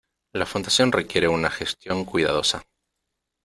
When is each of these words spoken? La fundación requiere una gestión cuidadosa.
La 0.33 0.47
fundación 0.47 0.91
requiere 0.91 1.27
una 1.27 1.51
gestión 1.51 2.05
cuidadosa. 2.05 2.65